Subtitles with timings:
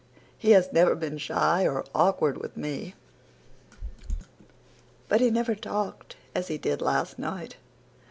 [0.35, 2.95] He has never been shy or awkward with me,
[5.07, 7.57] but he never talked as he did last night."